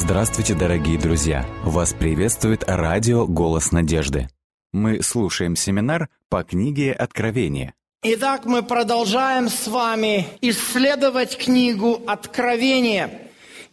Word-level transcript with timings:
Здравствуйте, 0.00 0.54
дорогие 0.54 0.96
друзья! 0.96 1.44
Вас 1.64 1.92
приветствует 1.92 2.62
радио 2.68 3.26
«Голос 3.26 3.72
надежды». 3.72 4.28
Мы 4.72 5.02
слушаем 5.02 5.56
семинар 5.56 6.08
по 6.28 6.44
книге 6.44 6.92
«Откровение». 6.92 7.74
Итак, 8.04 8.44
мы 8.44 8.62
продолжаем 8.62 9.48
с 9.48 9.66
вами 9.66 10.28
исследовать 10.40 11.36
книгу 11.36 12.00
«Откровение». 12.06 13.22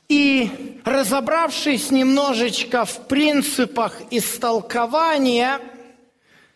И 0.09 0.79
разобравшись 0.83 1.91
немножечко 1.91 2.85
в 2.85 3.07
принципах 3.07 4.01
истолкования, 4.09 5.59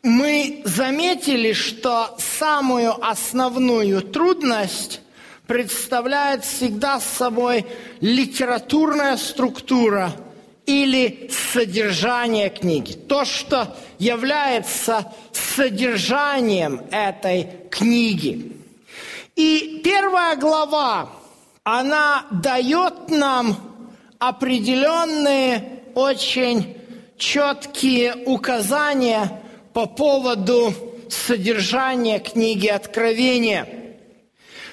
мы 0.01 0.63
заметили, 0.65 1.53
что 1.53 2.15
самую 2.17 3.05
основную 3.07 4.01
трудность 4.01 5.01
представляет 5.49 6.45
всегда 6.45 6.99
собой 6.99 7.65
литературная 8.01 9.17
структура 9.17 10.11
или 10.67 11.27
содержание 11.51 12.51
книги. 12.51 12.93
То, 12.93 13.25
что 13.25 13.75
является 13.97 15.11
содержанием 15.31 16.83
этой 16.91 17.47
книги. 17.71 18.57
И 19.35 19.81
первая 19.83 20.35
глава, 20.35 21.09
она 21.63 22.27
дает 22.29 23.09
нам 23.09 23.57
определенные 24.19 25.81
очень 25.95 26.77
четкие 27.17 28.15
указания 28.27 29.41
по 29.73 29.87
поводу 29.87 30.75
содержания 31.09 32.19
книги 32.19 32.67
Откровения– 32.67 33.67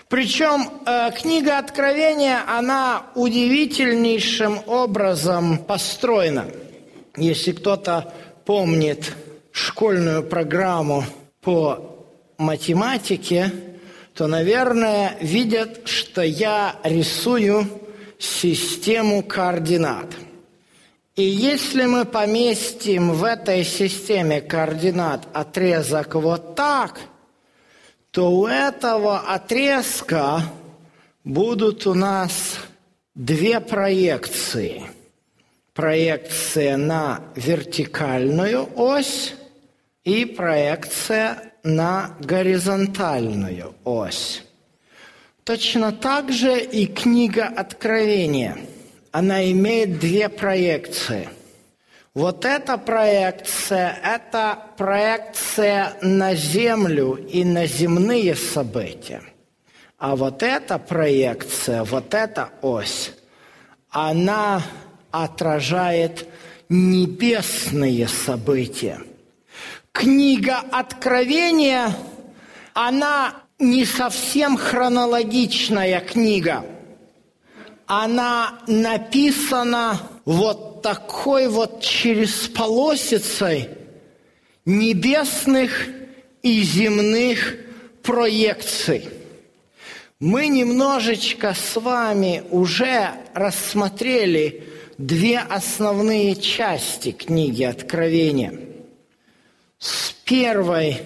причем 0.09 0.71
э, 0.87 1.11
книга 1.11 1.59
Откровения, 1.59 2.45
она 2.47 3.07
удивительнейшим 3.17 4.61
образом 4.67 5.59
построена. 5.59 6.47
Если 7.17 7.51
кто-то 7.51 8.13
помнит 8.45 9.13
школьную 9.51 10.23
программу 10.23 11.03
по 11.41 12.07
математике, 12.39 13.51
то, 14.15 14.29
наверное, 14.29 15.17
видят, 15.21 15.89
что 15.89 16.23
я 16.23 16.77
рисую 16.85 17.69
систему 18.19 19.25
координат. 19.25 20.07
И 21.17 21.25
если 21.25 21.87
мы 21.87 22.05
поместим 22.05 23.11
в 23.11 23.25
этой 23.25 23.65
системе 23.65 24.41
координат 24.41 25.27
отрезок 25.33 26.15
вот 26.15 26.55
так– 26.55 27.01
то 28.17 28.31
у 28.31 28.47
этого 28.47 29.19
отрезка 29.35 30.41
будут 31.23 31.87
у 31.87 31.93
нас 31.93 32.57
две 33.15 33.61
проекции. 33.61 34.85
Проекция 35.75 36.79
на 36.79 37.21
вертикальную 37.35 38.71
ось 38.75 39.35
и 40.03 40.25
проекция 40.25 41.53
на 41.63 42.17
горизонтальную 42.21 43.75
ось. 43.85 44.43
Точно 45.45 45.93
так 45.93 46.33
же 46.33 46.59
и 46.59 46.87
книга 46.87 47.45
Откровения. 47.45 48.57
Она 49.13 49.45
имеет 49.51 49.99
две 49.99 50.31
проекции– 50.31 51.29
вот 52.17 52.47
эта 52.47 52.79
проекция– 52.79 53.99
это 54.03 54.59
проекция 54.79 55.99
на 56.01 56.35
Землю 56.35 57.15
и 57.15 57.45
на 57.45 57.67
земные 57.67 58.35
события. 58.35 59.23
А 59.99 60.17
вот 60.17 60.43
эта 60.43 60.79
проекция, 60.79 61.85
вот 61.85 62.15
эта 62.15 62.49
ось, 62.63 63.13
она 63.91 64.63
отражает 65.11 66.27
небесные 66.71 68.09
события. 68.09 68.99
Книга 69.93 70.63
Откровения, 70.73 71.95
она 72.73 73.35
не 73.59 73.85
совсем 73.85 74.57
хронологичная 74.57 76.01
книга. 76.01 76.65
Она 77.87 78.59
написана 78.67 80.01
вот 80.25 80.76
такой 80.87 81.49
вот 81.49 81.81
через 81.81 82.47
полосицей 82.47 83.71
небесных 84.65 85.89
и 86.43 86.63
земных 86.63 87.57
проекций. 88.05 89.09
Мы 90.21 90.47
немножечко 90.47 91.55
с 91.55 91.75
вами 91.75 92.45
уже 92.53 93.11
рассмотрели 93.35 94.63
две 94.97 95.41
основные 95.41 96.37
части 96.37 97.11
книги 97.11 97.65
Откровения. 97.65 98.57
С 99.81 100.13
первой 100.25 100.99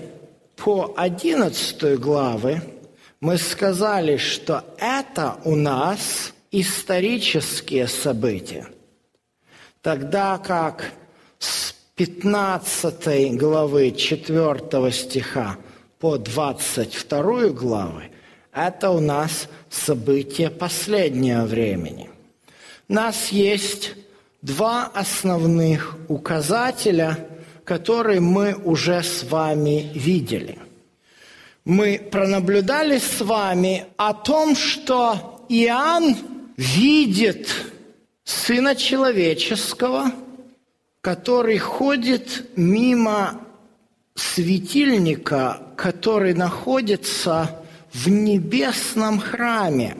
по 0.57 0.93
одиннадцатую 0.95 1.99
главы 1.99 2.61
мы 3.23 3.39
сказали, 3.39 4.19
что 4.19 4.63
это 4.77 5.39
у 5.47 5.57
нас 5.57 6.35
исторические 6.51 7.89
события– 7.89 8.69
Тогда 9.83 10.37
как 10.39 10.93
с 11.39 11.75
15 11.97 13.37
главы 13.37 13.93
4 13.93 14.93
стиха 14.93 15.57
по 15.99 16.19
22 16.19 17.49
главы 17.49 18.11
это 18.53 18.91
у 18.91 19.01
нас 19.01 19.49
события 19.71 20.51
последнего 20.51 21.45
времени. 21.45 22.11
У 22.89 22.93
нас 22.93 23.29
есть 23.29 23.93
два 24.43 24.87
основных 24.87 25.97
указателя, 26.09 27.29
которые 27.65 28.21
мы 28.21 28.55
уже 28.55 29.03
с 29.03 29.23
вами 29.23 29.91
видели. 29.95 30.59
Мы 31.65 31.99
пронаблюдали 32.11 32.99
с 32.99 33.21
вами 33.21 33.87
о 33.97 34.13
том, 34.13 34.57
что 34.57 35.45
Иоанн 35.49 36.17
видит 36.57 37.49
Сына 38.31 38.77
Человеческого, 38.77 40.13
который 41.01 41.59
ходит 41.59 42.47
мимо 42.55 43.41
светильника, 44.15 45.61
который 45.77 46.33
находится 46.35 47.61
в 47.93 48.09
небесном 48.09 49.19
храме. 49.19 49.97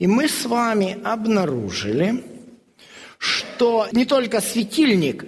И 0.00 0.08
мы 0.08 0.28
с 0.28 0.44
вами 0.44 0.98
обнаружили, 1.04 2.24
что 3.16 3.86
не 3.92 4.06
только 4.06 4.40
светильник 4.40 5.24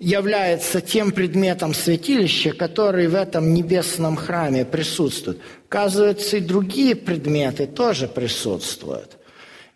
является 0.00 0.80
тем 0.80 1.12
предметом 1.12 1.74
святилища, 1.74 2.54
который 2.54 3.06
в 3.06 3.14
этом 3.14 3.54
небесном 3.54 4.16
храме 4.16 4.64
присутствует. 4.64 5.38
Оказывается, 5.68 6.38
и 6.38 6.40
другие 6.40 6.96
предметы 6.96 7.68
тоже 7.68 8.08
присутствуют. 8.08 9.16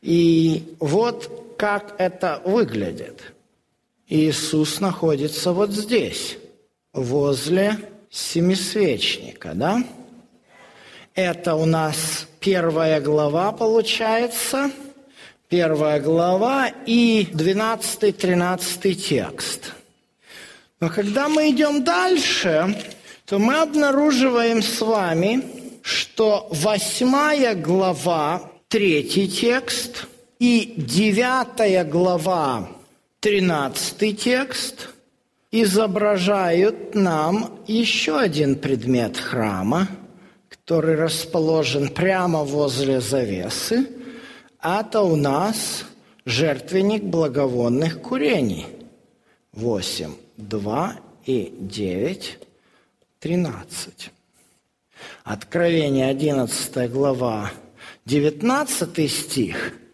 И 0.03 0.75
вот 0.81 1.46
как 1.57 1.95
это 1.99 2.43
выглядит. 2.45 3.33
Иисус 4.09 4.81
находится 4.81 5.53
вот 5.53 5.71
здесь, 5.73 6.39
возле 6.93 7.77
семисвечника, 8.11 9.53
да? 9.55 9.83
Это 11.15 11.55
у 11.55 11.65
нас 11.65 12.27
первая 12.41 13.01
глава 13.01 13.51
получается, 13.53 14.71
первая 15.49 16.01
глава 16.01 16.69
и 16.87 17.29
12-13 17.33 18.95
текст. 18.95 19.73
Но 20.79 20.89
когда 20.89 21.29
мы 21.29 21.51
идем 21.51 21.83
дальше, 21.83 22.77
то 23.25 23.39
мы 23.39 23.61
обнаруживаем 23.61 24.63
с 24.63 24.81
вами, 24.81 25.43
что 25.83 26.49
восьмая 26.51 27.55
глава, 27.55 28.53
третий 28.69 29.29
текст– 29.29 30.07
и 30.39 30.75
девятая 30.77 31.85
глава, 31.85 32.69
тринадцатый 33.21 34.13
текст, 34.13 34.91
изображают 35.51 36.95
нам 36.95 37.59
еще 37.67 38.19
один 38.19 38.57
предмет 38.57 39.17
храма, 39.17 39.89
который 40.49 40.97
расположен 40.97 41.89
прямо 41.89 42.45
возле 42.45 43.01
завесы. 43.01 43.89
Это 44.63 45.01
у 45.01 45.17
нас 45.17 45.85
жертвенник 46.25 47.05
благовонных 47.05 48.03
курений. 48.03 48.67
8, 49.53 50.13
2 50.37 50.97
и 51.25 51.55
9, 51.59 52.39
13. 53.21 54.11
Откровение 55.25 56.09
11 56.11 56.91
глава, 56.91 57.51
19 58.05 59.11
стих– 59.11 59.73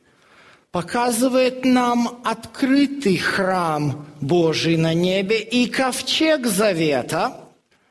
показывает 0.72 1.66
нам 1.66 2.22
открытый 2.24 3.18
храм 3.18 4.06
Божий 4.22 4.78
на 4.78 4.94
небе 4.94 5.38
и 5.38 5.66
ковчег 5.66 6.46
завета. 6.46 7.36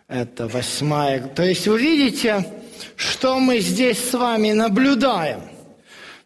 Это 0.08 0.48
восьмая. 0.48 1.28
То 1.28 1.44
есть 1.44 1.68
вы 1.68 1.80
видите, 1.80 2.44
что 2.96 3.40
мы 3.40 3.60
здесь 3.60 4.10
с 4.10 4.14
вами 4.14 4.52
наблюдаем. 4.52 5.42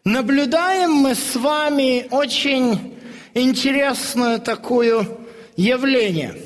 Наблюдаем 0.04 0.92
мы 0.92 1.14
с 1.14 1.36
вами 1.36 2.06
очень 2.10 2.96
интересное 3.34 4.38
такое 4.38 5.06
явление. 5.56 6.40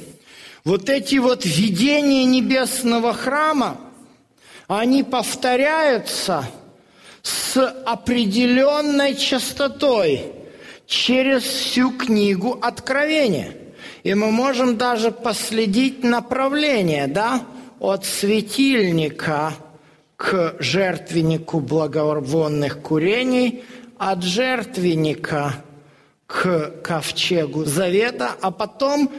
Вот 0.64 0.90
эти 0.90 1.16
вот 1.16 1.44
видения 1.44 2.24
небесного 2.24 3.12
храма, 3.12 3.78
они 4.66 5.04
повторяются 5.04 6.44
с 7.22 7.56
определенной 7.84 9.14
частотой 9.14 10.24
через 10.86 11.42
всю 11.42 11.90
книгу 11.90 12.58
Откровения. 12.60 13.54
И 14.02 14.14
мы 14.14 14.30
можем 14.30 14.76
даже 14.76 15.10
последить 15.10 16.02
направление, 16.02 17.06
да, 17.06 17.42
от 17.78 18.04
светильника 18.04 19.54
к 20.16 20.56
жертвеннику 20.58 21.60
благовонных 21.60 22.82
курений, 22.82 23.64
от 23.98 24.22
жертвенника 24.22 25.54
к 26.26 26.82
ковчегу 26.82 27.64
завета, 27.64 28.32
а 28.40 28.50
потом 28.50 29.10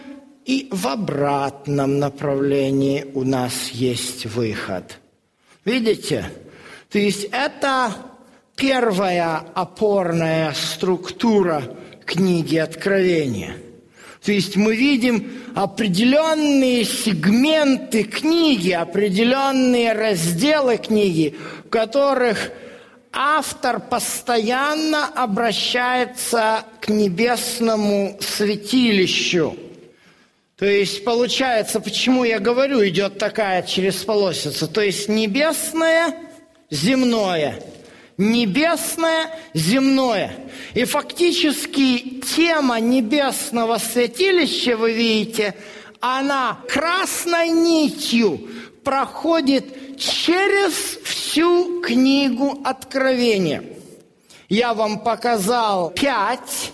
и 0.45 0.69
в 0.71 0.87
обратном 0.87 1.99
направлении 1.99 3.05
у 3.13 3.23
нас 3.23 3.69
есть 3.69 4.25
выход. 4.25 4.97
Видите? 5.65 6.31
То 6.91 6.99
есть 6.99 7.27
это 7.31 7.93
первая 8.55 9.43
опорная 9.55 10.53
структура 10.53 11.63
книги 12.05 12.57
Откровения. 12.57 13.55
То 14.23 14.31
есть 14.33 14.55
мы 14.55 14.75
видим 14.75 15.41
определенные 15.55 16.83
сегменты 16.83 18.03
книги, 18.03 18.71
определенные 18.71 19.93
разделы 19.93 20.77
книги, 20.77 21.35
в 21.65 21.69
которых 21.69 22.51
автор 23.13 23.79
постоянно 23.79 25.07
обращается 25.07 26.65
к 26.81 26.89
небесному 26.89 28.17
святилищу. 28.19 29.55
То 30.57 30.65
есть 30.65 31.03
получается, 31.03 31.79
почему 31.79 32.23
я 32.23 32.39
говорю, 32.39 32.85
идет 32.87 33.17
такая 33.17 33.63
через 33.63 33.95
полосица. 33.95 34.67
То 34.67 34.81
есть 34.81 35.09
небесное, 35.09 36.13
земное. 36.71 37.61
Небесное, 38.17 39.29
земное. 39.53 40.35
И 40.73 40.85
фактически 40.85 42.21
тема 42.35 42.79
небесного 42.79 43.77
святилища, 43.77 44.77
вы 44.77 44.93
видите, 44.93 45.55
она 45.99 46.59
красной 46.67 47.49
нитью 47.49 48.47
проходит 48.83 49.97
через 49.97 50.73
всю 51.03 51.81
книгу 51.81 52.61
Откровения. 52.63 53.63
Я 54.49 54.73
вам 54.73 54.99
показал 54.99 55.91
пять 55.91 56.73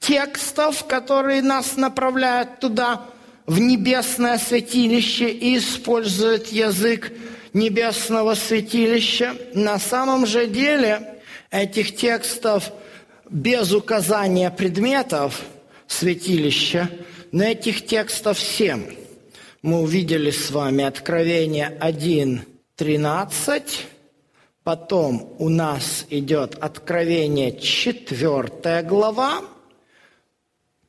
текстов, 0.00 0.84
которые 0.86 1.42
нас 1.42 1.76
направляют 1.76 2.60
туда, 2.60 3.02
в 3.46 3.58
небесное 3.60 4.36
святилище 4.36 5.30
и 5.30 5.56
используют 5.56 6.48
язык 6.48 7.10
небесного 7.52 8.34
святилища. 8.34 9.34
На 9.54 9.78
самом 9.78 10.26
же 10.26 10.46
деле 10.46 11.20
этих 11.50 11.96
текстов 11.96 12.70
без 13.28 13.72
указания 13.72 14.50
предметов 14.50 15.42
святилища, 15.86 16.90
но 17.32 17.44
этих 17.44 17.86
текстов 17.86 18.38
семь– 18.38 18.96
мы 19.62 19.80
увидели 19.80 20.30
с 20.30 20.50
вами 20.50 20.84
Откровение 20.84 21.76
1, 21.80 22.42
13, 22.76 23.86
потом 24.62 25.34
у 25.38 25.48
нас 25.48 26.06
идет 26.10 26.54
Откровение 26.60 27.58
4 27.58 28.82
глава, 28.82 29.42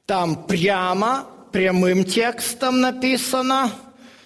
там 0.05 0.45
прямо, 0.45 1.27
прямым 1.51 2.03
текстом 2.03 2.79
написано, 2.79 3.71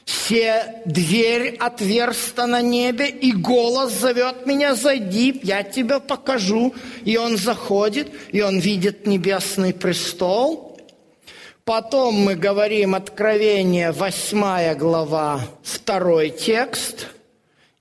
«Все 0.06 0.82
дверь 0.86 1.56
отверста 1.60 2.46
на 2.46 2.62
небе, 2.62 3.10
и 3.10 3.32
голос 3.32 3.94
зовет 3.94 4.46
меня, 4.46 4.76
зайди, 4.76 5.40
я 5.44 5.64
тебе 5.64 6.00
покажу». 6.00 6.74
И 7.06 7.18
он 7.18 7.38
заходит, 7.38 8.12
и 8.32 8.42
он 8.42 8.60
видит 8.60 9.08
небесный 9.08 9.74
престол– 9.74 10.70
Потом 11.66 12.16
мы 12.16 12.36
говорим 12.36 12.94
Откровение, 12.94 13.94
8 13.94 14.78
глава, 14.78 15.40
второй 15.64 16.30
текст, 16.30 17.08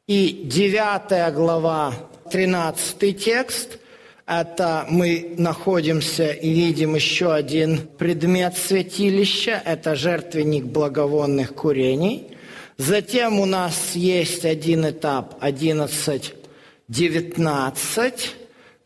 и 0.06 0.42
9 0.44 1.34
глава, 1.34 1.92
13 2.30 3.24
текст. 3.24 3.78
Это 4.26 4.86
мы 4.88 5.34
находимся 5.36 6.30
и 6.30 6.50
видим 6.50 6.94
еще 6.94 7.32
один 7.32 7.88
предмет 7.98 8.56
святилища, 8.56 9.60
это 9.64 9.96
жертвенник 9.96 10.64
благовонных 10.64 11.54
курений. 11.54 12.36
Затем 12.76 13.40
у 13.40 13.46
нас 13.46 13.94
есть 13.94 14.44
один 14.44 14.88
этап 14.88 15.42
11-19, 15.42 18.14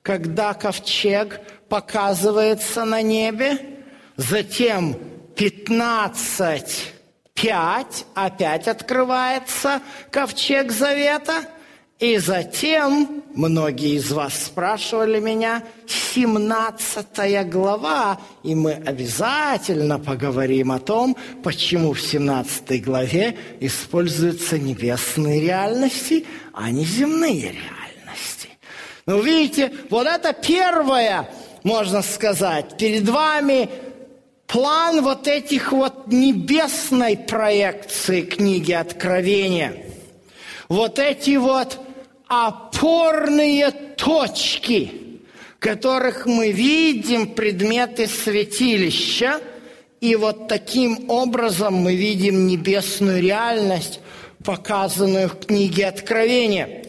когда 0.03 0.55
ковчег 0.55 1.41
показывается 1.69 2.85
на 2.85 3.03
небе– 3.03 3.59
Затем 4.17 4.97
15, 5.37 6.93
5, 7.35 8.07
опять 8.15 8.67
открывается 8.67 9.83
ковчег 10.11 10.73
завета. 10.73 11.43
И 11.99 12.19
затем, 12.19 13.23
многие 13.35 13.97
из 13.97 14.13
вас 14.13 14.35
спрашивали 14.45 15.19
меня, 15.19 15.63
17 15.87 17.49
глава, 17.49 18.21
и 18.43 18.55
мы 18.55 18.73
обязательно 18.73 19.99
поговорим 19.99 20.73
о 20.73 20.79
том, 20.79 21.17
почему 21.43 21.95
в 21.95 22.01
17 22.03 22.85
главе 22.85 23.39
используются 23.61 24.59
небесные 24.59 25.41
реальности, 25.41 26.27
а 26.53 26.71
не 26.71 26.85
земные 26.85 27.53
реальности. 27.53 28.51
Ну, 29.07 29.23
видите, 29.23 29.73
вот 29.89 30.07
это 30.07 30.35
первое, 30.35 31.31
можно 31.63 32.03
сказать, 32.03 32.77
перед 32.77 33.09
вами 33.09 33.71
план 34.47 35.03
вот 35.03 35.27
этих 35.27 35.73
вот 35.73 36.09
небесной 36.09 37.17
проекции 37.17 38.21
книги 38.21 38.73
Откровения, 38.73 39.77
вот 40.69 40.99
эти 40.99 41.37
вот 41.37 41.86
опорные 42.27 43.71
точки, 43.71 44.93
которых 45.59 46.27
мы 46.27 46.51
видим 46.51 47.35
предметы 47.35 48.07
святилища, 48.07 49.41
и 50.01 50.15
вот 50.15 50.49
таким 50.49 51.09
образом 51.11 51.75
мы 51.75 51.95
видим 51.95 52.47
небесную 52.47 53.23
реальность, 53.23 54.01
показанную 54.45 55.29
в 55.29 55.39
книге 55.47 55.87
Откровения. 55.87 56.85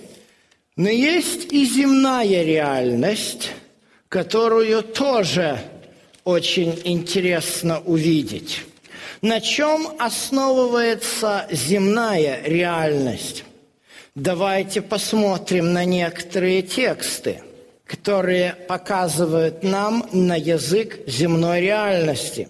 Но 0.75 0.89
есть 0.89 1.51
и 1.51 1.65
земная 1.65 2.43
реальность, 2.43 3.51
которую 4.09 4.83
тоже 4.83 5.59
очень 6.23 6.79
интересно 6.83 7.81
увидеть. 7.85 8.63
На 9.21 9.41
чем 9.41 9.87
основывается 9.97 11.47
земная 11.49 12.43
реальность? 12.43 13.43
Давайте 14.19 14.81
посмотрим 14.81 15.73
на 15.73 15.85
некоторые 15.85 16.63
тексты, 16.63 17.43
которые 17.85 18.53
показывают 18.67 19.61
нам 19.61 20.09
на 20.11 20.35
язык 20.35 21.01
земной 21.05 21.61
реальности. 21.61 22.49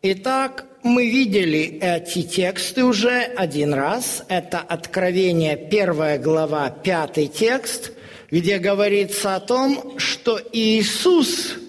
Итак, 0.00 0.64
мы 0.82 1.10
видели 1.10 1.78
эти 1.82 2.22
тексты 2.22 2.82
уже 2.82 3.20
один 3.20 3.74
раз. 3.74 4.24
Это 4.28 4.60
Откровение, 4.60 5.58
первая 5.58 6.18
глава, 6.18 6.70
пятый 6.70 7.26
текст, 7.26 7.92
где 8.30 8.56
говорится 8.56 9.36
о 9.36 9.40
том, 9.40 9.98
что 9.98 10.40
Иисус– 10.50 11.56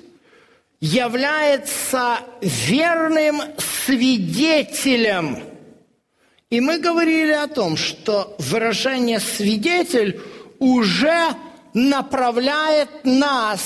является 0.82 2.22
верным 2.42 3.42
свидетелем. 3.60 5.51
И 6.52 6.60
мы 6.60 6.80
говорили 6.80 7.32
о 7.32 7.48
том, 7.48 7.78
что 7.78 8.36
выражение 8.38 9.20
«свидетель» 9.20 10.20
уже 10.60 11.30
направляет 11.74 12.90
нас, 13.04 13.62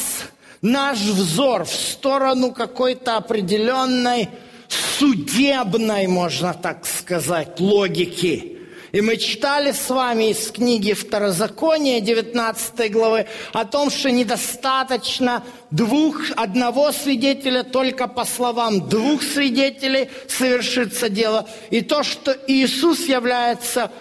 наш 0.62 1.00
взор 1.00 1.66
в 1.66 1.74
сторону 1.74 2.52
какой-то 2.52 3.18
определенной 3.18 4.30
судебной, 4.70 6.08
можно 6.08 6.54
так 6.54 6.86
сказать, 6.86 7.60
логики– 7.60 8.52
и 8.96 9.02
мы 9.02 9.18
читали 9.18 9.74
с 9.74 9.90
вами 9.90 10.30
из 10.30 10.52
книги 10.52 10.94
Второзакония 10.94 12.00
19 12.00 12.94
главы 12.94 13.28
о 13.52 13.66
том, 13.66 13.90
что 13.90 14.10
недостаточно 14.10 15.44
двух, 15.70 16.32
одного 16.38 16.94
свидетеля, 16.94 17.64
только 17.64 18.08
по 18.08 18.24
словам 18.24 18.88
двух 18.88 19.22
свидетелей 19.22 20.08
совершится 20.30 21.10
дело. 21.10 21.46
И 21.72 21.82
то, 21.82 22.04
что 22.04 22.38
Иисус 22.48 23.02
является 23.10 23.92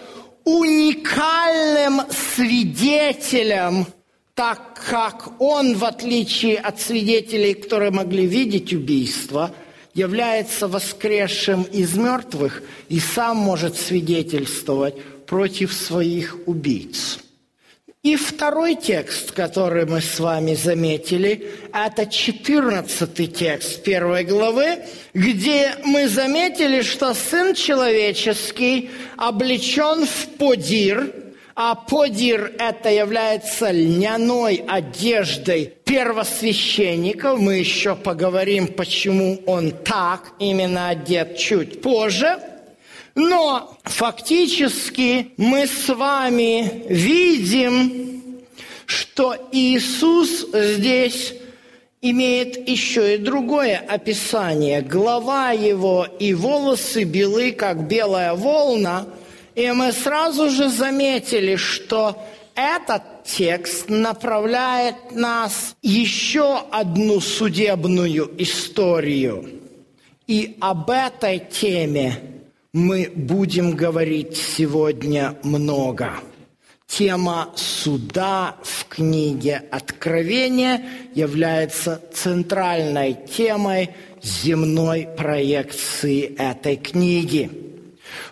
уникальным 0.45 2.03
свидетелем 2.09 3.87
так 4.33 4.81
как 4.89 5.41
он, 5.41 5.75
в 5.75 5.85
отличие 5.85 6.57
от 6.57 6.79
свидетелей, 6.79 7.53
которые 7.53 7.91
могли 7.91 8.25
видеть 8.25 8.73
убийство, 8.73 9.51
является 9.95 10.67
воскресшим 10.67 11.63
из 11.63 11.95
мертвых 11.95 12.61
и 12.89 12.99
сам 12.99 13.37
может 13.37 13.77
свидетельствовать 13.77 15.01
против 15.25 15.73
своих 15.73 16.37
убийц. 16.45 17.19
И 18.03 18.17
второй 18.17 18.75
текст, 18.75 19.31
который 19.31 19.87
мы 19.87 19.99
с 19.99 20.19
вами 20.19 20.53
заметили, 20.53 21.49
это 21.73 22.05
14 22.05 23.35
текст 23.35 23.81
первой 23.81 24.23
главы, 24.25 24.77
где 25.15 25.73
мы 25.83 26.07
заметили, 26.07 26.83
что 26.83 27.15
Сын 27.15 27.55
Человеческий 27.55 28.91
облечен 29.17 30.05
в 30.05 30.27
подир, 30.37 31.11
а 31.55 31.75
подир 31.75 32.53
это 32.59 32.89
является 32.89 33.71
льняной 33.71 34.63
одеждой 34.67 35.73
первосвященников. 35.85 37.39
Мы 37.39 37.55
еще 37.55 37.95
поговорим, 37.95 38.67
почему 38.67 39.41
он 39.45 39.71
так 39.71 40.33
именно 40.39 40.89
одет 40.89 41.37
чуть 41.37 41.81
позже– 41.81 42.39
но 43.15 43.77
фактически 43.85 45.31
мы 45.37 45.67
с 45.67 45.87
вами 45.87 46.83
видим, 46.89 48.43
что 48.85 49.37
Иисус 49.53 50.45
здесь 50.53 51.33
имеет 52.01 52.67
еще 52.67 53.15
и 53.15 53.17
другое 53.17 53.77
описание. 53.77 54.81
Голова 54.81 55.51
его 55.51 56.05
и 56.19 56.33
волосы 56.33 57.03
белы, 57.05 57.53
как 57.53 57.87
белая 57.87 58.33
волна. 58.33 59.05
И 59.55 59.71
мы 59.71 59.91
сразу 59.93 60.49
же 60.49 60.69
заметили, 60.69 61.55
что 61.55 62.21
этот 62.55 63.23
текст 63.23 63.89
направляет 63.89 65.11
нас 65.11 65.75
еще 65.81 66.59
одну 66.71 67.19
судебную 67.19 68.31
историю. 68.37 69.49
И 70.27 70.57
об 70.59 70.89
этой 70.89 71.39
теме 71.39 72.19
мы 72.73 73.11
будем 73.15 73.75
говорить 73.75 74.37
сегодня 74.37 75.35
много. 75.43 76.11
Тема 76.87 77.51
суда 77.55 78.57
в 78.63 78.85
книге 78.87 79.63
Откровения 79.71 80.83
является 81.13 82.01
центральной 82.13 83.13
темой 83.13 83.89
земной 84.21 85.07
проекции 85.17 86.35
этой 86.37 86.77
книги. 86.77 87.64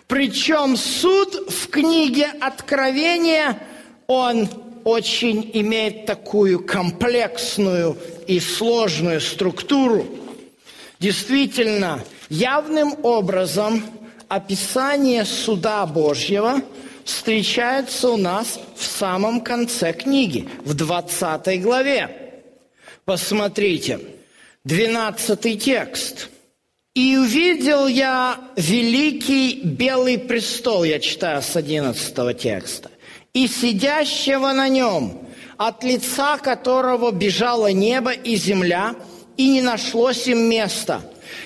Причем 0.06 0.76
суд 0.76 1.50
в 1.50 1.68
книге 1.68 2.26
Откровения, 2.40 3.58
он 4.06 4.48
очень 4.84 5.50
имеет 5.54 6.06
такую 6.06 6.64
комплексную 6.66 7.96
и 8.26 8.38
сложную 8.40 9.20
структуру. 9.20 10.06
Действительно, 11.00 12.02
явным 12.28 12.94
образом– 13.02 13.82
описание 14.28 15.24
суда 15.24 15.86
Божьего 15.86 16.60
встречается 17.04 18.10
у 18.10 18.16
нас 18.16 18.58
в 18.76 18.84
самом 18.84 19.40
конце 19.40 19.92
книги, 19.92 20.48
в 20.64 20.74
20 20.74 21.62
главе. 21.62 22.42
Посмотрите, 23.04 24.00
12 24.64 25.62
текст. 25.62 26.30
«И 26.94 27.16
увидел 27.16 27.88
я 27.88 28.38
великий 28.54 29.60
белый 29.64 30.16
престол», 30.16 30.84
я 30.84 31.00
читаю 31.00 31.42
с 31.42 31.56
11 31.56 32.38
текста, 32.38 32.88
«и 33.32 33.48
сидящего 33.48 34.52
на 34.52 34.68
нем, 34.68 35.18
от 35.56 35.82
лица 35.82 36.38
которого 36.38 37.10
бежало 37.10 37.72
небо 37.72 38.12
и 38.12 38.36
земля, 38.36 38.94
и 39.36 39.48
не 39.48 39.60
нашлось 39.60 40.28
им 40.28 40.48
места. 40.48 41.00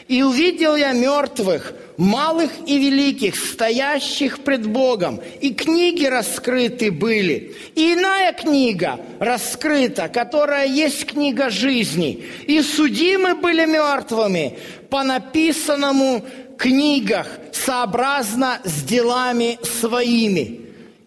И 0.07 0.23
увидел 0.23 0.77
я 0.77 0.93
мертвых, 0.93 1.73
малых 1.99 2.53
и 2.65 2.79
великих, 2.79 3.35
стоящих 3.35 4.45
пред 4.45 4.67
Богом, 4.67 5.21
и 5.41 5.53
книги 5.53 6.07
раскрыты 6.07 6.91
были. 6.91 7.57
И 7.75 7.95
иная 7.95 8.33
книга 8.33 9.01
раскрыта, 9.19 10.09
которая 10.09 10.67
есть 10.67 11.07
книга 11.07 11.51
жизни. 11.51 12.25
И 12.47 12.63
судимы 12.63 13.35
были 13.35 13.67
мертвыми 13.67 14.59
по 14.89 15.03
написанному 15.03 16.25
книгах, 16.57 17.27
сообразно 17.53 18.61
с 18.65 18.83
делами 18.85 19.59
своими. 19.63 20.61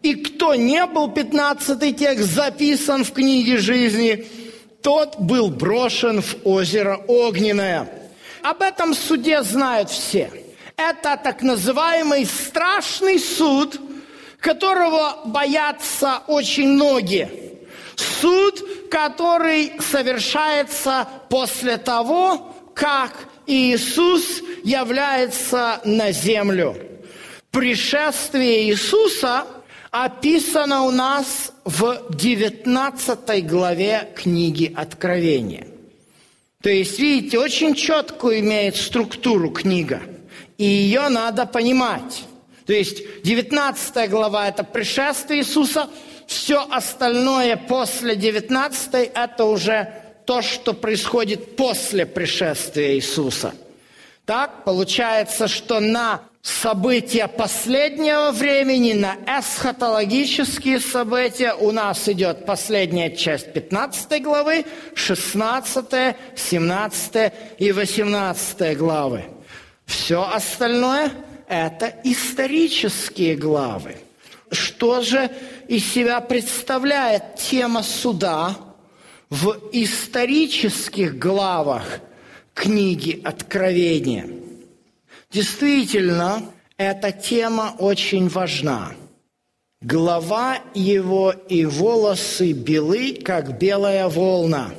И 0.04 0.16
кто 0.16 0.56
не 0.56 0.86
был, 0.88 1.10
15 1.10 1.98
текст, 1.98 2.26
записан 2.32 3.06
в 3.06 3.14
книге 3.14 3.58
жизни, 3.58 4.26
тот 4.82 5.20
был 5.20 5.50
брошен 5.50 6.22
в 6.22 6.36
озеро 6.44 7.00
Огненное. 7.08 7.88
Об 8.42 8.62
этом 8.62 8.94
суде 8.94 9.42
знают 9.44 9.90
все– 9.90 10.30
это 10.90 11.18
так 11.18 11.42
называемый 11.42 12.26
страшный 12.26 13.20
суд, 13.20 13.80
которого 14.40 15.22
боятся 15.26 16.24
очень 16.28 16.70
многие. 16.70 17.30
Суд, 17.96 18.90
который 18.90 19.74
совершается 19.80 21.08
после 21.30 21.78
того, 21.78 22.56
как 22.74 23.14
Иисус 23.46 24.42
является 24.64 25.82
на 25.86 26.12
землю. 26.12 26.76
Пришествие 27.52 28.70
Иисуса 28.70 29.46
описано 29.92 30.84
у 30.84 30.92
нас 30.92 31.52
в 31.66 32.08
19 32.10 33.46
главе 33.46 34.10
книги 34.16 34.74
Откровения. 34.76 35.68
То 36.64 36.70
есть, 36.70 36.98
видите, 37.00 37.40
очень 37.40 37.76
четкую 37.76 38.40
имеет 38.40 38.76
структуру 38.78 39.50
книга– 39.52 40.02
и 40.62 40.64
ее 40.64 41.10
надо 41.10 41.48
понимать. 41.48 42.24
То 42.68 42.74
есть 42.74 43.02
19 43.24 44.10
глава– 44.12 44.48
это 44.50 44.64
пришествие 44.64 45.40
Иисуса, 45.40 45.90
все 46.28 46.68
остальное 46.70 47.58
после 47.58 48.16
19– 48.16 49.12
это 49.16 49.46
уже 49.46 49.92
то, 50.28 50.44
что 50.44 50.74
происходит 50.74 51.56
после 51.56 52.06
пришествия 52.06 52.94
Иисуса. 52.94 53.56
Так, 54.28 54.64
получается, 54.64 55.48
что 55.48 55.80
на 55.80 56.22
события 56.44 57.28
последнего 57.28 58.30
времени, 58.30 58.94
на 58.94 59.18
эсхатологические 59.26 60.80
события 60.80 61.56
у 61.56 61.72
нас 61.72 62.08
идет 62.08 62.46
последняя 62.46 63.10
часть 63.16 63.52
15 63.52 64.22
главы, 64.22 64.66
16, 64.94 66.16
17 66.36 67.34
и 67.58 67.72
18 67.72 68.78
главы. 68.78 69.26
Все 69.92 70.24
остальное– 70.24 71.12
это 71.50 71.94
исторические 72.06 73.36
главы. 73.36 73.98
Что 74.50 75.02
же 75.02 75.30
из 75.68 75.86
себя 75.86 76.22
представляет 76.22 77.36
тема 77.36 77.84
суда 77.84 78.56
в 79.30 79.58
исторических 79.74 81.20
главах 81.20 82.00
книги 82.54 83.20
Откровения? 83.22 84.30
Действительно, 85.30 86.46
эта 86.78 87.12
тема 87.12 87.76
очень 87.78 88.30
важна. 88.30 88.94
Глава 89.82 90.60
его 90.74 91.32
и 91.50 91.66
волосы 91.66 92.54
белы, 92.54 93.16
как 93.22 93.60
белая 93.60 94.08
волна. 94.08 94.72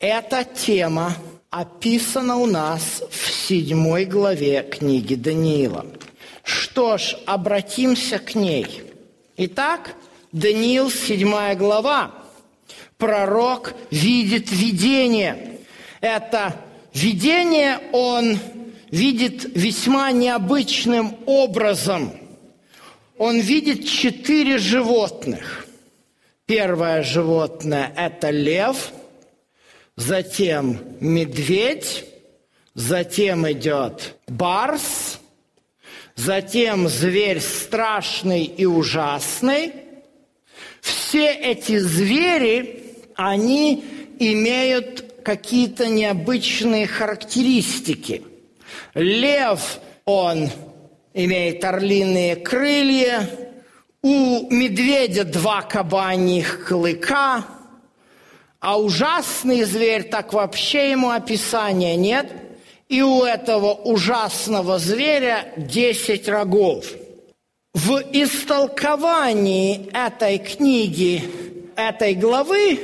Эта 0.00 0.42
тема– 0.42 1.14
описана 1.52 2.38
у 2.38 2.46
нас 2.46 3.02
в 3.10 3.30
седьмой 3.30 4.06
главе 4.06 4.62
книги 4.62 5.14
Даниила. 5.14 5.84
Что 6.42 6.96
ж, 6.96 7.14
обратимся 7.26 8.18
к 8.18 8.34
ней. 8.34 8.82
Итак, 9.36 9.94
Даниил, 10.32 10.90
седьмая 10.90 11.54
глава. 11.54 12.12
Пророк 12.96 13.74
видит 13.90 14.50
видение. 14.50 15.58
Это 16.00 16.56
видение 16.94 17.80
он 17.92 18.38
видит 18.90 19.54
весьма 19.54 20.10
необычным 20.10 21.18
образом. 21.26 22.12
Он 23.18 23.38
видит 23.38 23.86
четыре 23.86 24.56
животных. 24.56 25.66
Первое 26.46 27.02
животное– 27.02 27.92
это 27.96 28.30
лев– 28.30 28.92
затем 30.02 30.78
медведь, 31.00 32.04
затем 32.74 33.50
идет 33.50 34.16
барс, 34.26 35.20
затем 36.16 36.88
зверь 36.88 37.40
страшный 37.40 38.44
и 38.44 38.66
ужасный. 38.66 39.72
Все 40.80 41.32
эти 41.32 41.78
звери, 41.78 42.96
они 43.14 43.84
имеют 44.18 45.22
какие-то 45.24 45.86
необычные 45.86 46.86
характеристики. 46.86 48.22
Лев, 48.94 49.78
он 50.04 50.50
имеет 51.14 51.64
орлиные 51.64 52.36
крылья, 52.36 53.28
у 54.02 54.50
медведя 54.50 55.24
два 55.24 55.62
кабаньих 55.62 56.66
клыка– 56.66 57.46
А 58.62 58.78
ужасный 58.78 59.64
зверь, 59.64 60.04
так 60.04 60.32
вообще 60.32 60.92
ему 60.92 61.10
описания 61.10 61.96
нет. 61.96 62.30
И 62.88 63.02
у 63.02 63.24
этого 63.24 63.72
ужасного 63.72 64.78
зверя 64.78 65.52
десять 65.56 66.28
рогов. 66.28 66.86
В 67.74 68.00
истолковании 68.12 69.90
этой 69.92 70.38
книги, 70.38 71.28
этой 71.74 72.14
главы, 72.14 72.78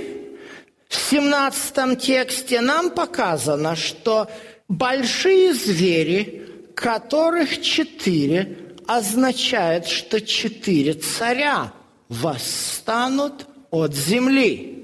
в 0.89 0.97
17 0.97 2.01
тексте 2.01 2.61
нам 2.61 2.91
показано, 2.91 3.77
что 3.77 4.29
большие 4.67 5.55
звери, 5.55 6.45
которых 6.75 7.63
четыре, 7.63 8.59
означает, 8.89 9.87
что 9.87 10.21
четыре 10.21 10.95
царя 10.95 11.73
восстанут 12.09 13.47
от 13.71 13.95
земли. 13.95 14.78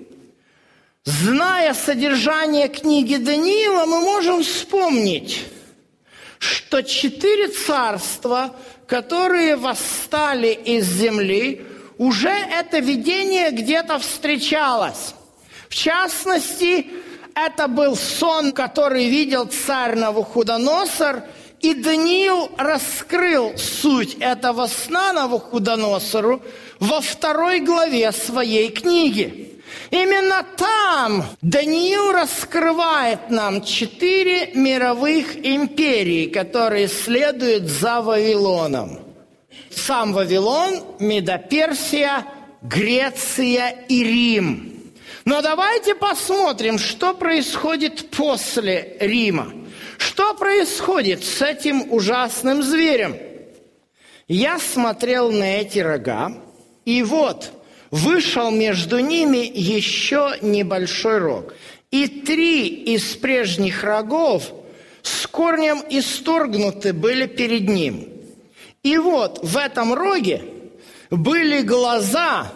Зная 1.05 1.75
содержание 1.75 2.69
книги 2.69 3.17
Даниила, 3.17 3.85
мы 3.85 4.01
можем 4.01 4.43
вспомнить, 4.43 5.45
что 6.39 6.83
четыре 6.83 7.49
царства, 7.49 8.57
которые 8.87 9.57
восстали 9.57 10.49
из 10.49 10.87
земли, 10.87 11.67
уже 11.99 12.31
это 12.31 12.79
видение 12.79 13.51
где-то 13.51 13.99
встречалось. 13.99 15.15
В 15.69 15.75
частности, 15.75 16.87
это 17.35 17.69
был 17.69 17.97
сон, 17.97 18.53
который 18.53 19.09
видел 19.09 19.47
царь 19.47 19.97
Навуходоносор– 19.97 21.25
и 21.65 21.73
Даниил 21.73 22.51
раскрыл 22.59 23.57
суть 23.57 24.19
этого 24.21 24.67
сна 24.67 25.15
Навуходоносору 25.15 26.43
во 26.79 27.01
второй 27.01 27.61
главе 27.61 28.13
своей 28.13 28.69
книги. 28.69 29.54
Именно 29.91 30.45
там 30.57 31.25
Даниил 31.43 32.13
раскрывает 32.13 33.31
нам 33.31 33.63
четыре 33.63 34.53
мировых 34.55 35.37
империи, 35.45 36.27
которые 36.27 36.89
следуют 36.89 37.65
за 37.65 38.01
Вавилоном. 38.01 39.01
Сам 39.71 40.13
Вавилон, 40.13 40.83
Медоперсия, 40.99 42.25
Греция 42.63 43.85
и 43.89 44.03
Рим. 44.03 44.93
Но 45.25 45.43
давайте 45.43 45.95
посмотрим, 45.95 46.79
что 46.79 47.15
происходит 47.15 48.11
после 48.11 48.97
Рима– 49.01 49.53
что 49.99 50.35
происходит 50.35 51.25
с 51.25 51.43
этим 51.43 51.93
ужасным 51.93 52.63
зверем? 52.63 53.17
Я 54.29 54.59
смотрел 54.59 55.31
на 55.33 55.61
эти 55.61 55.79
рога, 55.79 56.33
и 56.85 57.03
вот 57.03 57.51
вышел 57.95 58.51
между 58.51 58.99
ними 58.99 59.49
еще 59.55 60.35
небольшой 60.43 61.19
рог. 61.19 61.55
И 61.93 62.09
три 62.09 62.67
из 62.67 63.15
прежних 63.15 63.85
рогов 63.85 64.51
с 65.03 65.29
корнем 65.29 65.81
исторгнуты 65.89 66.93
были 66.93 67.27
перед 67.27 67.69
ним. 67.69 68.09
И 68.83 68.99
вот 68.99 69.45
в 69.45 69.57
этом 69.57 69.95
роге 69.95 70.43
были 71.09 71.63
глаза, 71.63 72.53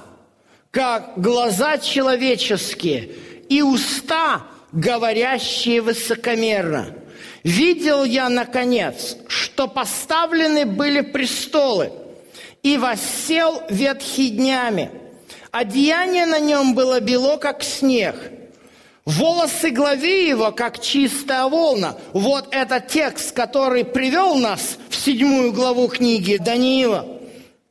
как 0.72 1.12
глаза 1.20 1.78
человеческие, 1.78 3.10
и 3.48 3.62
уста, 3.62 4.42
говорящие 4.72 5.80
высокомерно– 5.82 6.94
Видел 7.44 8.02
я, 8.04 8.28
наконец, 8.28 9.16
что 9.28 9.68
поставлены 9.68 10.66
были 10.66 11.02
престолы, 11.02 11.92
и 12.64 12.76
воссел 12.76 13.62
ветхий 13.70 14.30
днями. 14.30 14.90
Одеяние 15.50 16.26
на 16.26 16.38
нем 16.38 16.74
было 16.74 17.00
бело, 17.00 17.36
как 17.36 17.62
снег. 17.62 18.14
Волосы 19.04 19.70
главы 19.70 20.06
его, 20.06 20.52
как 20.52 20.80
чистая 20.80 21.46
волна. 21.46 21.96
Вот 22.12 22.48
этот 22.50 22.88
текст, 22.88 23.32
который 23.34 23.84
привел 23.84 24.34
нас 24.36 24.76
в 24.90 24.94
седьмую 24.94 25.52
главу 25.52 25.88
книги 25.88 26.36
Даниила. 26.36 27.17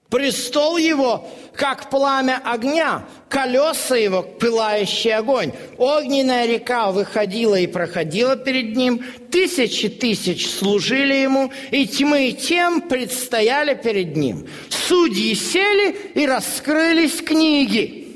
Престол 0.09 0.77
его, 0.77 1.29
как 1.53 1.89
пламя 1.89 2.41
огня, 2.45 3.05
колеса 3.27 3.97
его– 3.97 4.21
пылающий 4.39 5.13
огонь. 5.13 5.51
Огненная 5.77 6.45
река 6.45 6.91
выходила 6.91 7.55
и 7.55 7.67
проходила 7.67 8.37
перед 8.37 8.75
ним, 8.77 9.03
тысячи 9.29 9.89
тысяч 9.89 10.49
служили 10.49 11.13
ему, 11.13 11.51
и 11.71 11.85
тьмы 11.85 12.31
тем 12.31 12.81
предстояли 12.81 13.73
перед 13.73 14.15
ним. 14.15 14.47
Судьи 14.69 15.35
сели 15.35 15.91
и 16.15 16.25
раскрылись 16.25 17.21
книги. 17.21 18.07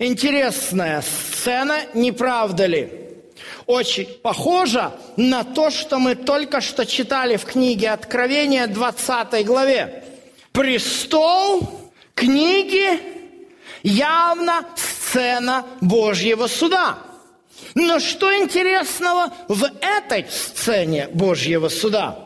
Интересная 0.00 1.02
сцена, 1.02 1.76
не 1.94 2.10
правда 2.10 2.66
ли? 2.66 2.90
Очень 3.66 4.06
похожа 4.22 4.92
на 5.16 5.44
то, 5.44 5.70
что 5.70 6.00
мы 6.00 6.16
только 6.16 6.60
что 6.60 6.84
читали 6.84 7.36
в 7.36 7.44
книге 7.44 7.90
Откровения 7.90 8.66
20 8.66 9.46
главе. 9.46 10.03
Престол, 10.54 11.90
книги 12.14 13.00
явно 13.82 14.64
сцена 14.76 15.66
Божьего 15.80 16.46
суда. 16.46 16.98
Но 17.74 17.98
что 17.98 18.32
интересного 18.38 19.32
в 19.48 19.64
этой 19.80 20.26
сцене 20.30 21.08
Божьего 21.12 21.68
суда? 21.68 22.20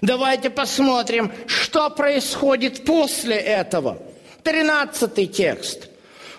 Давайте 0.00 0.50
посмотрим, 0.50 1.32
что 1.46 1.90
происходит 1.90 2.84
после 2.84 3.36
этого. 3.36 4.02
Тринадцатый 4.42 5.28
текст. 5.28 5.90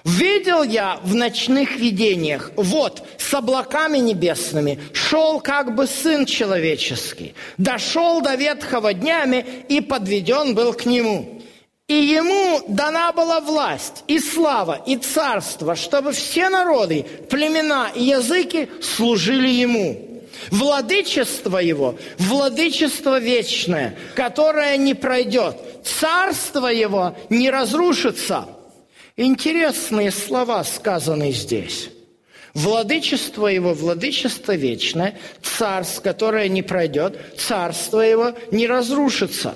«Видел 0.06 0.64
я 0.64 1.00
в 1.04 1.16
ночных 1.16 1.78
видениях, 1.78 2.52
вот, 2.56 3.04
с 3.18 3.34
облаками 3.34 3.98
небесными, 3.98 4.80
шел 4.94 5.42
как 5.42 5.76
бы 5.76 5.88
Сын 5.88 6.26
Человеческий, 6.26 7.34
дошел 7.58 8.22
до 8.22 8.36
ветхого 8.36 8.94
днями 8.94 9.46
и 9.68 9.82
подведен 9.82 10.56
был 10.56 10.74
к 10.74 10.86
Нему». 10.86 11.42
И 11.88 11.94
ему 11.94 12.64
дана 12.68 13.12
была 13.12 13.40
власть, 13.40 14.04
и 14.08 14.18
слава, 14.18 14.82
и 14.88 14.98
царство, 14.98 15.76
чтобы 15.76 16.14
все 16.14 16.50
народы, 16.50 17.06
племена 17.30 17.92
и 17.94 18.06
языки 18.06 18.70
служили 18.82 19.50
ему. 19.50 20.24
Владычество 20.50 21.60
его, 21.60 21.96
владычество 22.18 23.20
вечное, 23.20 23.98
которое 24.16 24.78
не 24.78 24.96
пройдет. 24.96 25.58
Царство 25.84 26.68
его 26.68 27.16
не 27.30 27.52
разрушится. 27.52 28.48
Интересные 29.18 30.12
слова 30.12 30.64
сказаны 30.66 31.32
здесь. 31.32 31.90
Владычество 32.54 33.48
его, 33.48 33.74
владычество 33.74 34.56
вечное, 34.56 35.18
царство, 35.42 36.02
которое 36.02 36.50
не 36.50 36.62
пройдет, 36.62 37.18
царство 37.38 38.02
его 38.02 38.34
не 38.52 38.68
разрушится. 38.68 39.56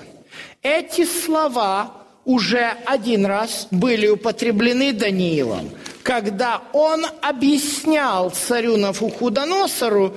Эти 0.62 1.04
слова 1.04 1.94
уже 2.24 2.72
один 2.86 3.26
раз 3.26 3.68
были 3.70 4.08
употреблены 4.08 4.92
Даниилом, 4.92 5.70
когда 6.02 6.62
он 6.72 7.04
объяснял 7.20 8.30
царю 8.30 8.76
Нафухудоносору 8.76 10.14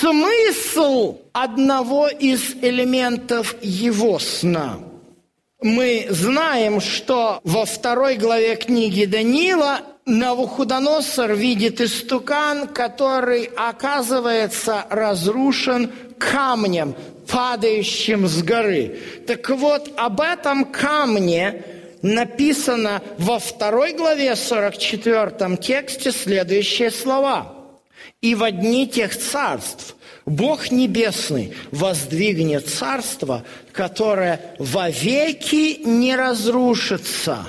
смысл 0.00 1.18
одного 1.32 2.08
из 2.08 2.54
элементов 2.62 3.54
его 3.62 4.18
сна. 4.18 4.78
Мы 5.62 6.08
знаем, 6.10 6.80
что 6.80 7.40
во 7.44 7.64
второй 7.64 8.16
главе 8.16 8.56
книги 8.56 9.04
Даниила 9.04 9.80
Навуходоносор 10.06 11.34
видит 11.34 11.80
истукан, 11.80 12.66
который 12.66 13.48
оказывается 13.56 14.84
разрушен 14.90 15.92
камнем, 16.18 16.96
падающим 17.28 18.26
с 18.26 18.42
горы. 18.42 18.98
Так 19.28 19.48
вот, 19.50 19.92
об 19.96 20.20
этом 20.20 20.64
камне 20.64 21.64
написано 22.02 23.00
во 23.18 23.38
второй 23.38 23.92
главе 23.92 24.34
44 24.34 25.56
тексте 25.58 26.10
следующие 26.10 26.90
слова. 26.90 27.54
«И 28.20 28.34
в 28.34 28.50
дни 28.50 28.88
тех 28.88 29.16
царств 29.16 29.94
Бог 30.26 30.70
Небесный 30.70 31.54
воздвигнет 31.70 32.68
царство, 32.68 33.44
которое 33.72 34.54
вовеки 34.58 35.80
не 35.84 36.16
разрушится». 36.16 37.46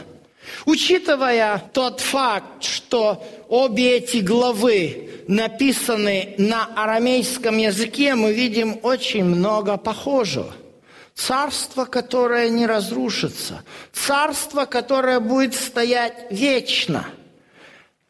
Учитывая 0.65 1.61
тот 1.73 1.99
факт, 1.99 2.63
что 2.63 3.23
обе 3.49 3.97
эти 3.97 4.17
главы 4.17 5.09
написаны 5.27 6.35
на 6.37 6.65
арамейском 6.75 7.57
языке, 7.57 8.15
мы 8.15 8.33
видим 8.33 8.79
очень 8.83 9.25
много 9.25 9.77
похожего. 9.77 10.53
Царство, 11.15 11.85
которое 11.85 12.49
не 12.49 12.65
разрушится. 12.65 13.63
Царство, 13.91 14.65
которое 14.65 15.19
будет 15.19 15.53
стоять 15.53 16.27
вечно. 16.31 17.07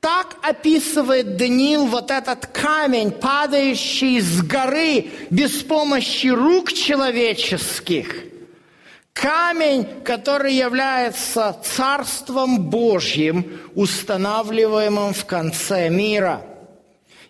Так 0.03 0.35
описывает 0.41 1.37
Даниил 1.37 1.85
вот 1.85 2.11
этот 2.11 2.47
камень, 2.47 3.09
падающий 3.09 4.19
с 4.19 4.41
горы 4.41 5.11
без 5.29 5.63
помощи 5.63 6.27
рук 6.27 6.73
человеческих. 6.73 8.25
Камень, 9.13 9.85
который 10.03 10.55
является 10.55 11.57
Царством 11.63 12.69
Божьим, 12.69 13.61
устанавливаемым 13.75 15.13
в 15.13 15.23
конце 15.23 15.87
мира. 15.87 16.45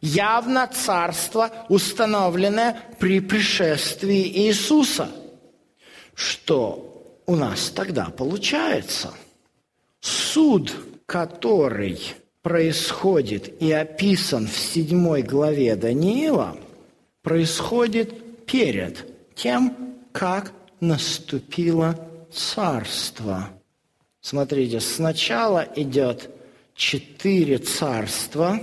Явно 0.02 0.66
Царство, 0.66 1.52
установленное 1.70 2.82
при 2.98 3.20
пришествии 3.20 4.48
Иисуса. 4.48 5.12
Что 6.16 7.22
у 7.28 7.36
нас 7.36 7.70
тогда 7.70 8.06
получается? 8.06 9.14
Суд, 10.02 10.74
который 11.06 12.16
происходит 12.44 13.62
и 13.62 13.72
описан 13.72 14.48
в 14.48 14.56
седьмой 14.56 15.24
главе 15.24 15.76
Даниила, 15.76 16.56
происходит 17.24 18.46
перед 18.46 19.36
тем, 19.36 19.76
как 20.12 20.52
наступило 20.80 21.98
царство. 22.32 23.50
Смотрите, 24.22 24.80
сначала 24.80 25.68
идет 25.76 26.30
четыре 26.76 27.58
царства, 27.58 28.60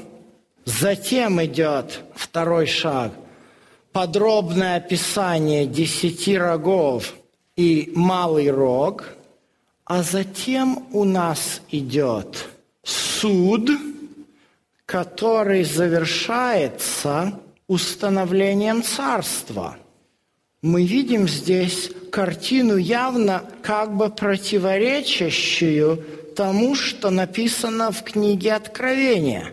затем 0.64 1.42
идет 1.44 2.00
второй 2.14 2.66
шаг– 2.66 3.12
подробное 3.92 4.76
описание 4.76 5.66
десяти 5.66 6.36
рогов 6.36 7.14
и 7.56 7.92
малый 7.94 8.50
рог, 8.50 9.04
а 9.84 10.02
затем 10.02 10.86
у 10.92 11.04
нас 11.04 11.60
идет 11.70 12.48
суд, 12.82 13.70
который 14.86 15.64
завершается 15.64 17.38
установлением 17.68 18.82
царства. 18.82 19.76
Мы 20.62 20.84
видим 20.84 21.28
здесь 21.28 21.90
картину 22.10 22.76
явно 22.76 23.44
как 23.62 23.96
бы 23.96 24.10
противоречащую 24.10 26.04
тому, 26.34 26.74
что 26.74 27.10
написано 27.10 27.92
в 27.92 28.02
книге 28.02 28.54
Откровения, 28.54 29.52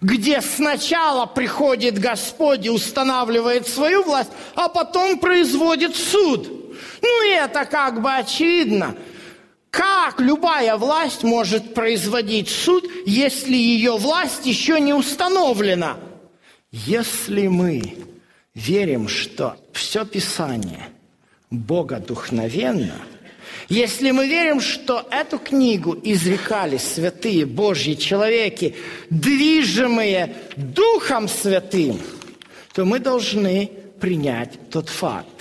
где 0.00 0.40
сначала 0.40 1.26
приходит 1.26 1.98
Господь 1.98 2.66
и 2.66 2.70
устанавливает 2.70 3.66
свою 3.66 4.02
власть, 4.04 4.30
а 4.54 4.68
потом 4.68 5.18
производит 5.18 5.96
суд. 5.96 6.48
Ну 7.02 7.26
и 7.26 7.30
это 7.30 7.64
как 7.64 8.02
бы 8.02 8.12
очевидно. 8.12 8.94
Как 9.76 10.22
любая 10.22 10.78
власть 10.78 11.22
может 11.22 11.74
производить 11.74 12.48
суд, 12.48 12.82
если 13.04 13.54
ее 13.54 13.98
власть 13.98 14.46
еще 14.46 14.80
не 14.80 14.94
установлена? 14.94 15.98
Если 16.72 17.46
мы 17.48 17.94
верим, 18.54 19.06
что 19.06 19.56
все 19.72 20.06
Писание– 20.06 20.88
богодухновенно, 21.50 22.96
если 23.68 24.12
мы 24.12 24.26
верим, 24.26 24.60
что 24.60 25.06
эту 25.10 25.38
книгу 25.38 25.94
изрекали 26.02 26.78
святые 26.78 27.44
Божьи 27.44 27.94
человеки, 27.94 28.76
движимые 29.10 30.34
Духом 30.56 31.28
Святым, 31.28 32.00
то 32.72 32.86
мы 32.86 32.98
должны 32.98 33.70
принять 34.00 34.70
тот 34.70 34.88
факт, 34.88 35.35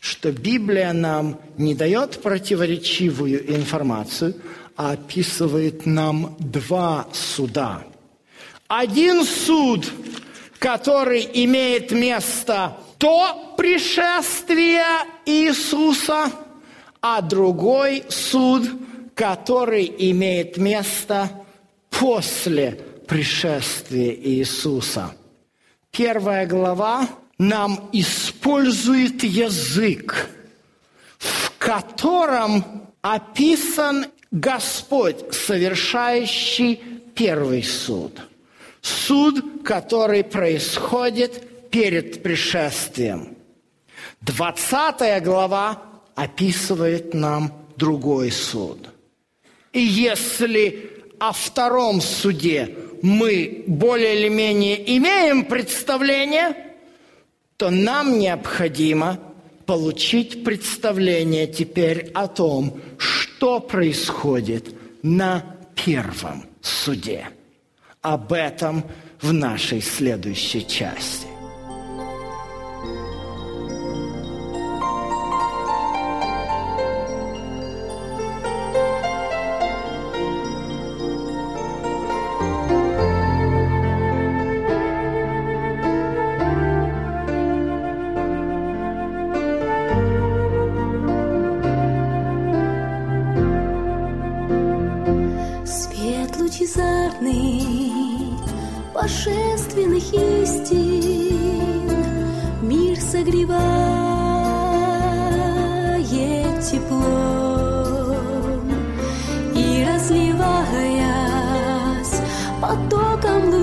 что 0.00 0.32
Библия 0.32 0.92
нам 0.92 1.40
не 1.56 1.74
дает 1.74 2.22
противоречивую 2.22 3.54
информацию, 3.54 4.34
а 4.76 4.92
описывает 4.92 5.86
нам 5.86 6.36
два 6.38 7.08
суда. 7.12 7.84
Один 8.68 9.24
суд, 9.24 9.90
который 10.58 11.28
имеет 11.44 11.90
место 11.90 12.76
до 12.98 13.54
пришествия 13.56 15.04
Иисуса, 15.24 16.30
а 17.00 17.20
другой 17.22 18.04
суд, 18.08 18.68
который 19.14 19.92
имеет 20.10 20.58
место 20.58 21.30
после 21.90 22.78
пришествия 23.06 24.14
Иисуса. 24.14 25.12
Первая 25.90 26.46
глава 26.46 27.08
нам 27.38 27.88
использует 27.92 29.22
язык, 29.22 30.28
в 31.18 31.52
котором 31.58 32.88
описан 33.00 34.06
Господь, 34.30 35.32
совершающий 35.32 36.76
первый 37.14 37.62
суд. 37.62 38.20
Суд, 38.80 39.62
который 39.64 40.24
происходит 40.24 41.70
перед 41.70 42.22
пришествием. 42.22 43.36
Двадцатая 44.20 45.20
глава 45.20 45.82
описывает 46.14 47.14
нам 47.14 47.52
другой 47.76 48.30
суд. 48.30 48.90
И 49.72 49.80
если 49.80 50.90
о 51.18 51.32
втором 51.32 52.00
суде 52.00 52.74
мы 53.02 53.64
более 53.66 54.18
или 54.18 54.28
менее 54.28 54.96
имеем 54.96 55.44
представление, 55.44 56.67
то 57.58 57.70
нам 57.70 58.18
необходимо 58.18 59.18
получить 59.66 60.44
представление 60.44 61.46
теперь 61.48 62.10
о 62.14 62.28
том, 62.28 62.80
что 62.96 63.60
происходит 63.60 64.74
на 65.02 65.44
первом 65.74 66.44
суде. 66.62 67.26
Об 68.00 68.32
этом 68.32 68.84
в 69.20 69.32
нашей 69.32 69.82
следующей 69.82 70.66
части. 70.66 71.26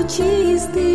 notícias. 0.05 0.94